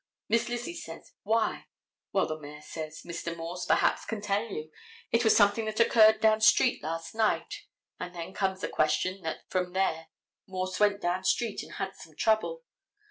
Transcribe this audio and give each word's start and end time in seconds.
Miss 0.29 0.49
Lizzie 0.49 0.73
says, 0.77 1.13
why? 1.21 1.67
Well, 2.11 2.25
the 2.25 2.39
mayor 2.39 2.63
says, 2.63 3.03
Mr. 3.05 3.37
Morse, 3.37 3.65
perhaps, 3.65 4.03
can 4.03 4.19
tell 4.19 4.41
you. 4.49 4.71
It 5.11 5.23
was 5.23 5.37
something 5.37 5.65
that 5.65 5.79
occurred 5.79 6.19
down 6.19 6.41
street 6.41 6.81
last 6.81 7.13
night, 7.13 7.65
and 7.99 8.15
then 8.15 8.33
comes 8.33 8.61
the 8.61 8.67
question 8.67 9.21
that 9.21 9.43
from 9.51 9.73
there 9.73 10.07
Morse 10.47 10.79
went 10.79 11.01
down 11.01 11.23
street 11.25 11.61
and 11.61 11.73
had 11.73 11.93
some 11.95 12.15
trouble. 12.15 12.63